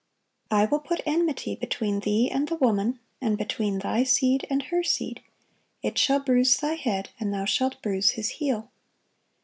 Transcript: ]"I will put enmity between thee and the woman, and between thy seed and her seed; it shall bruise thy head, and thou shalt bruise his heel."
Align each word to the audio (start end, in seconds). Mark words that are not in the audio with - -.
]"I 0.49 0.65
will 0.65 0.79
put 0.79 1.03
enmity 1.05 1.55
between 1.55 1.99
thee 1.99 2.27
and 2.31 2.47
the 2.47 2.55
woman, 2.55 2.99
and 3.21 3.37
between 3.37 3.77
thy 3.77 4.01
seed 4.03 4.47
and 4.49 4.63
her 4.63 4.81
seed; 4.81 5.21
it 5.83 5.95
shall 5.99 6.19
bruise 6.19 6.57
thy 6.57 6.73
head, 6.73 7.09
and 7.19 7.31
thou 7.31 7.45
shalt 7.45 7.79
bruise 7.83 8.13
his 8.17 8.29
heel." 8.29 8.71